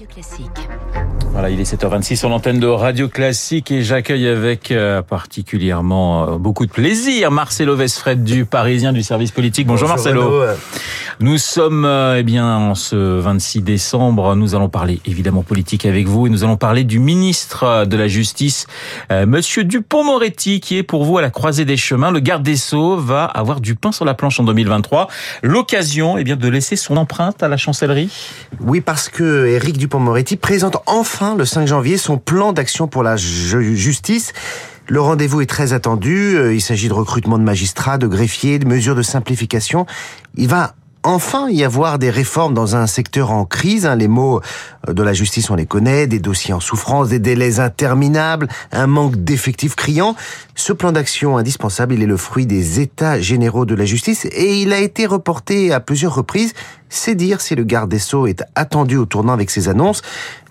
[0.00, 0.68] Radio Classique.
[1.32, 6.38] Voilà, il est 7h26 sur l'antenne de Radio Classique et j'accueille avec euh, particulièrement euh,
[6.38, 9.66] beaucoup de plaisir Marcelo Vesfred du Parisien du service politique.
[9.66, 10.44] Bonjour, Marcelo.
[11.20, 16.06] Nous sommes euh, eh bien en ce 26 décembre, nous allons parler évidemment politique avec
[16.08, 18.66] vous et nous allons parler du ministre de la Justice
[19.10, 22.10] monsieur Dupont-Moretti qui est pour vous à la croisée des chemins.
[22.10, 25.08] Le garde des Sceaux va avoir du pain sur la planche en 2023.
[25.42, 28.10] L'occasion eh bien de laisser son empreinte à la chancellerie.
[28.60, 33.16] Oui, parce que Éric Dupont-Moretti présente enfin le 5 janvier son plan d'action pour la
[33.16, 34.32] ju- justice.
[34.86, 36.36] Le rendez-vous est très attendu.
[36.36, 39.86] Euh, Il s'agit de recrutement de magistrats, de greffiers, de mesures de simplification.
[40.36, 43.86] Il va enfin y avoir des réformes dans un secteur en crise.
[43.86, 43.96] hein.
[43.96, 44.40] Les mots
[44.88, 48.86] euh, de la justice, on les connaît, des dossiers en souffrance, des délais interminables, un
[48.86, 50.14] manque d'effectifs criant.
[50.54, 54.60] Ce plan d'action indispensable, il est le fruit des états généraux de la justice et
[54.60, 56.52] il a été reporté à plusieurs reprises.
[56.92, 60.02] C'est dire si le garde des Sceaux est attendu au tournant avec ses annonces.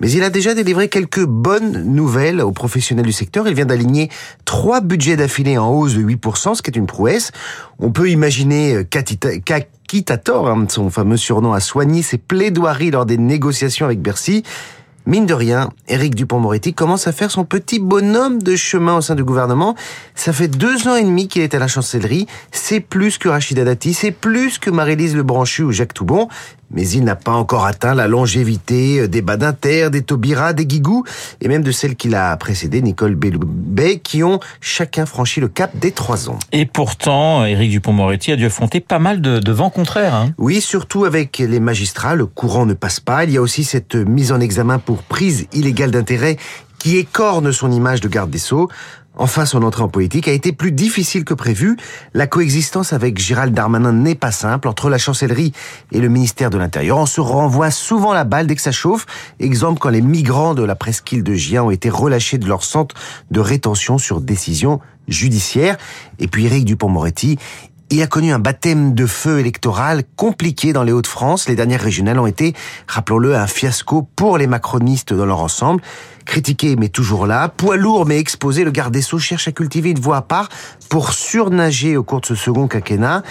[0.00, 3.48] Mais il a déjà délivré quelques bonnes nouvelles aux professionnels du secteur.
[3.48, 4.10] Il vient d'aligner
[4.44, 7.32] trois budgets d'affilée en hausse de 8%, ce qui est une prouesse.
[7.78, 8.84] On peut imaginer
[9.94, 14.00] euh, qu'Atita- qu'Akitator, hein, son fameux surnom, a soigné ses plaidoiries lors des négociations avec
[14.00, 14.42] Bercy.
[15.08, 19.14] Mine de rien, Éric Dupont-Moretti commence à faire son petit bonhomme de chemin au sein
[19.14, 19.76] du gouvernement.
[20.16, 22.26] Ça fait deux ans et demi qu'il est à la chancellerie.
[22.50, 26.26] C'est plus que Rachida Dati, c'est plus que Marie-Lise Lebranchu ou Jacques Toubon.
[26.72, 31.04] Mais il n'a pas encore atteint la longévité euh, des Badinter, des Taubira, des Guigou,
[31.40, 35.70] et même de celle qui l'a précédée, Nicole Belloubet, qui ont chacun franchi le cap
[35.78, 36.40] des trois ans.
[36.50, 40.16] Et pourtant, Éric Dupont-Moretti a dû affronter pas mal de, de vents contraires.
[40.16, 40.32] Hein.
[40.38, 43.22] Oui, surtout avec les magistrats, le courant ne passe pas.
[43.22, 46.36] Il y a aussi cette mise en examen pour prise illégale d'intérêt
[46.78, 48.68] qui écorne son image de garde des Sceaux.
[49.18, 51.78] Enfin, son entrée en politique a été plus difficile que prévu.
[52.12, 54.68] La coexistence avec Gérald Darmanin n'est pas simple.
[54.68, 55.52] Entre la chancellerie
[55.90, 59.06] et le ministère de l'Intérieur, on se renvoie souvent la balle dès que ça chauffe.
[59.40, 62.94] Exemple quand les migrants de la presqu'île de Gien ont été relâchés de leur centre
[63.30, 65.78] de rétention sur décision judiciaire.
[66.18, 67.38] Et puis Éric Dupont-Moretti,
[67.90, 71.48] il a connu un baptême de feu électoral compliqué dans les Hauts-de-France.
[71.48, 72.54] Les dernières régionales ont été,
[72.88, 75.82] rappelons-le, un fiasco pour les macronistes dans leur ensemble.
[76.26, 79.90] Critiqué mais toujours là, poids lourd mais exposé, le garde des Sceaux cherche à cultiver
[79.90, 80.48] une voie à part
[80.88, 83.22] pour surnager au cours de ce second quinquennat.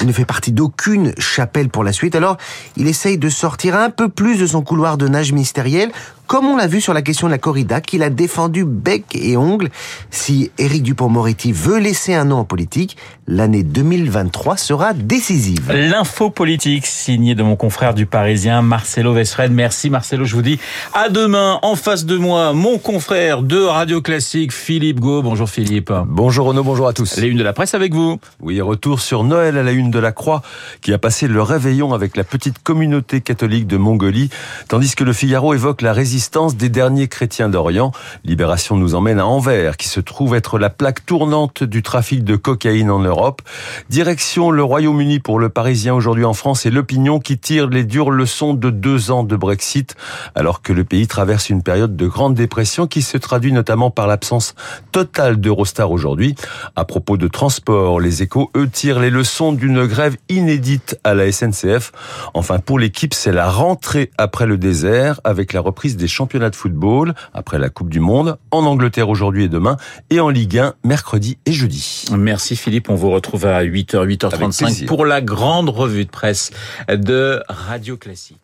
[0.00, 2.36] Il ne fait partie d'aucune chapelle pour la suite, alors
[2.76, 5.90] il essaye de sortir un peu plus de son couloir de nage ministériel,
[6.26, 9.36] comme on l'a vu sur la question de la corrida, qu'il a défendu bec et
[9.36, 9.68] ongle.
[10.10, 15.70] Si Éric Dupont-Moretti veut laisser un nom en politique, l'année 2023 sera décisive.
[15.70, 19.52] L'info politique signée de mon confrère du Parisien, Marcelo Vesfred.
[19.52, 20.58] Merci Marcelo, je vous dis
[20.94, 21.58] à demain.
[21.62, 25.22] En face de moi, mon confrère de Radio Classique, Philippe Gau.
[25.22, 25.92] Bonjour Philippe.
[26.06, 27.16] Bonjour Renaud, bonjour à tous.
[27.16, 28.18] Les unes de la presse avec vous.
[28.40, 30.42] Oui, retour sur Noël à la une de la Croix,
[30.82, 34.30] qui a passé le réveillon avec la petite communauté catholique de Mongolie,
[34.68, 37.92] tandis que le Figaro évoque la résistance des derniers chrétiens d'Orient.
[38.24, 42.36] Libération nous emmène à Anvers, qui se trouve être la plaque tournante du trafic de
[42.36, 43.42] cocaïne en Europe.
[43.88, 48.10] Direction le Royaume-Uni pour le Parisien aujourd'hui en France et l'opinion qui tire les dures
[48.10, 49.96] leçons de deux ans de Brexit,
[50.34, 54.06] alors que le pays traverse une période de grande dépression qui se traduit notamment par
[54.06, 54.54] l'absence
[54.92, 56.34] totale d'Eurostar aujourd'hui.
[56.76, 61.30] À propos de transport, les échos, eux, tirent les leçons d'une grève inédite à la
[61.30, 61.92] SNCF.
[62.34, 66.56] Enfin, pour l'équipe, c'est la rentrée après le désert, avec la reprise des championnats de
[66.56, 69.76] football, après la Coupe du Monde, en Angleterre aujourd'hui et demain,
[70.10, 72.04] et en Ligue 1, mercredi et jeudi.
[72.16, 74.86] Merci Philippe, on vous retrouve à 8h, Avec 8h35 plaisir.
[74.88, 76.50] pour la grande revue de presse
[76.88, 78.38] de Radio Classique.